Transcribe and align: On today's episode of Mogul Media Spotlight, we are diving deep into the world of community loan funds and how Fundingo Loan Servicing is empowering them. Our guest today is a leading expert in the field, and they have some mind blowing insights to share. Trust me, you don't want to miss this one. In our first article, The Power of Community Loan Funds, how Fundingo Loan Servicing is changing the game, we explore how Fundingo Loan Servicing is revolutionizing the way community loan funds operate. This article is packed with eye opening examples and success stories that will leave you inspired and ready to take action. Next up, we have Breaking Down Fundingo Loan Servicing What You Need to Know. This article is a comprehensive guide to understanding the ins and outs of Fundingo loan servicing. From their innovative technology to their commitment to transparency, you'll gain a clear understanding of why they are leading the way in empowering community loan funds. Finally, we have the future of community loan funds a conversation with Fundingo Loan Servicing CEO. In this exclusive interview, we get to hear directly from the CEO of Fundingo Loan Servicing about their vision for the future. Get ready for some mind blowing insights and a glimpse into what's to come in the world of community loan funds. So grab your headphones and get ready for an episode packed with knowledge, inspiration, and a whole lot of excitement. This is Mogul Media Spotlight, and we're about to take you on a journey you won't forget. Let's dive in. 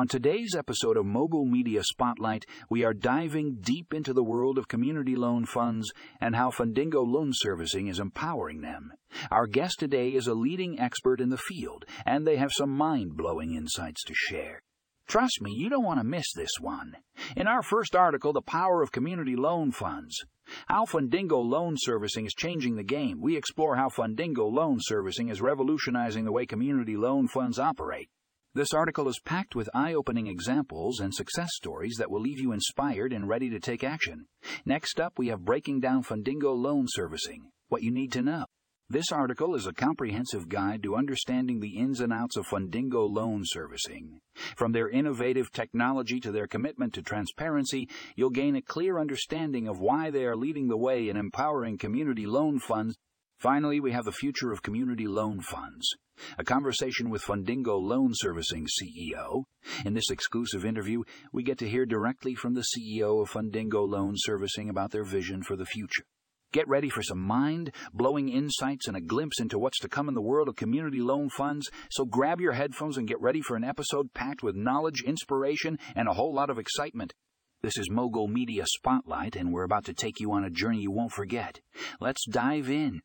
On 0.00 0.08
today's 0.08 0.54
episode 0.56 0.96
of 0.96 1.04
Mogul 1.04 1.44
Media 1.44 1.84
Spotlight, 1.84 2.46
we 2.70 2.84
are 2.84 2.94
diving 2.94 3.58
deep 3.60 3.92
into 3.92 4.14
the 4.14 4.24
world 4.24 4.56
of 4.56 4.66
community 4.66 5.14
loan 5.14 5.44
funds 5.44 5.92
and 6.22 6.34
how 6.34 6.48
Fundingo 6.50 7.06
Loan 7.06 7.32
Servicing 7.34 7.86
is 7.86 8.00
empowering 8.00 8.62
them. 8.62 8.94
Our 9.30 9.46
guest 9.46 9.78
today 9.78 10.14
is 10.14 10.26
a 10.26 10.32
leading 10.32 10.80
expert 10.80 11.20
in 11.20 11.28
the 11.28 11.36
field, 11.36 11.84
and 12.06 12.26
they 12.26 12.38
have 12.38 12.50
some 12.50 12.70
mind 12.70 13.14
blowing 13.14 13.54
insights 13.54 14.02
to 14.04 14.14
share. 14.14 14.62
Trust 15.06 15.42
me, 15.42 15.52
you 15.54 15.68
don't 15.68 15.84
want 15.84 16.00
to 16.00 16.04
miss 16.04 16.32
this 16.34 16.58
one. 16.58 16.96
In 17.36 17.46
our 17.46 17.62
first 17.62 17.94
article, 17.94 18.32
The 18.32 18.40
Power 18.40 18.80
of 18.80 18.92
Community 18.92 19.36
Loan 19.36 19.70
Funds, 19.70 20.16
how 20.68 20.86
Fundingo 20.86 21.44
Loan 21.44 21.74
Servicing 21.76 22.24
is 22.24 22.32
changing 22.32 22.76
the 22.76 22.82
game, 22.82 23.20
we 23.20 23.36
explore 23.36 23.76
how 23.76 23.90
Fundingo 23.90 24.50
Loan 24.50 24.78
Servicing 24.80 25.28
is 25.28 25.42
revolutionizing 25.42 26.24
the 26.24 26.32
way 26.32 26.46
community 26.46 26.96
loan 26.96 27.28
funds 27.28 27.58
operate. 27.58 28.08
This 28.52 28.74
article 28.74 29.08
is 29.08 29.20
packed 29.24 29.54
with 29.54 29.70
eye 29.72 29.94
opening 29.94 30.26
examples 30.26 30.98
and 30.98 31.14
success 31.14 31.50
stories 31.52 31.94
that 31.98 32.10
will 32.10 32.20
leave 32.20 32.40
you 32.40 32.50
inspired 32.50 33.12
and 33.12 33.28
ready 33.28 33.48
to 33.48 33.60
take 33.60 33.84
action. 33.84 34.26
Next 34.64 34.98
up, 34.98 35.20
we 35.20 35.28
have 35.28 35.44
Breaking 35.44 35.78
Down 35.78 36.02
Fundingo 36.02 36.52
Loan 36.56 36.86
Servicing 36.88 37.52
What 37.68 37.84
You 37.84 37.92
Need 37.92 38.10
to 38.10 38.22
Know. 38.22 38.46
This 38.88 39.12
article 39.12 39.54
is 39.54 39.68
a 39.68 39.72
comprehensive 39.72 40.48
guide 40.48 40.82
to 40.82 40.96
understanding 40.96 41.60
the 41.60 41.78
ins 41.78 42.00
and 42.00 42.12
outs 42.12 42.36
of 42.36 42.44
Fundingo 42.48 43.08
loan 43.08 43.42
servicing. 43.44 44.18
From 44.56 44.72
their 44.72 44.88
innovative 44.88 45.52
technology 45.52 46.18
to 46.18 46.32
their 46.32 46.48
commitment 46.48 46.94
to 46.94 47.02
transparency, 47.02 47.88
you'll 48.16 48.30
gain 48.30 48.56
a 48.56 48.62
clear 48.62 48.98
understanding 48.98 49.68
of 49.68 49.78
why 49.78 50.10
they 50.10 50.24
are 50.24 50.34
leading 50.34 50.66
the 50.66 50.76
way 50.76 51.08
in 51.08 51.16
empowering 51.16 51.78
community 51.78 52.26
loan 52.26 52.58
funds. 52.58 52.96
Finally, 53.40 53.80
we 53.80 53.92
have 53.92 54.04
the 54.04 54.12
future 54.12 54.52
of 54.52 54.62
community 54.62 55.06
loan 55.06 55.40
funds 55.40 55.96
a 56.36 56.44
conversation 56.44 57.08
with 57.08 57.22
Fundingo 57.22 57.80
Loan 57.80 58.10
Servicing 58.12 58.66
CEO. 58.66 59.44
In 59.86 59.94
this 59.94 60.10
exclusive 60.10 60.66
interview, 60.66 61.04
we 61.32 61.42
get 61.42 61.56
to 61.56 61.68
hear 61.68 61.86
directly 61.86 62.34
from 62.34 62.52
the 62.52 62.66
CEO 62.76 63.22
of 63.22 63.30
Fundingo 63.30 63.88
Loan 63.88 64.12
Servicing 64.16 64.68
about 64.68 64.90
their 64.90 65.04
vision 65.04 65.42
for 65.42 65.56
the 65.56 65.64
future. 65.64 66.04
Get 66.52 66.68
ready 66.68 66.90
for 66.90 67.02
some 67.02 67.20
mind 67.20 67.72
blowing 67.94 68.28
insights 68.28 68.86
and 68.86 68.94
a 68.94 69.00
glimpse 69.00 69.40
into 69.40 69.58
what's 69.58 69.78
to 69.78 69.88
come 69.88 70.08
in 70.08 70.14
the 70.14 70.20
world 70.20 70.48
of 70.50 70.56
community 70.56 71.00
loan 71.00 71.30
funds. 71.30 71.70
So 71.90 72.04
grab 72.04 72.42
your 72.42 72.52
headphones 72.52 72.98
and 72.98 73.08
get 73.08 73.22
ready 73.22 73.40
for 73.40 73.56
an 73.56 73.64
episode 73.64 74.12
packed 74.12 74.42
with 74.42 74.54
knowledge, 74.54 75.02
inspiration, 75.02 75.78
and 75.96 76.08
a 76.08 76.12
whole 76.12 76.34
lot 76.34 76.50
of 76.50 76.58
excitement. 76.58 77.14
This 77.62 77.78
is 77.78 77.90
Mogul 77.90 78.28
Media 78.28 78.66
Spotlight, 78.66 79.34
and 79.34 79.50
we're 79.50 79.64
about 79.64 79.86
to 79.86 79.94
take 79.94 80.20
you 80.20 80.30
on 80.32 80.44
a 80.44 80.50
journey 80.50 80.82
you 80.82 80.90
won't 80.90 81.12
forget. 81.12 81.60
Let's 82.00 82.26
dive 82.26 82.68
in. 82.68 83.00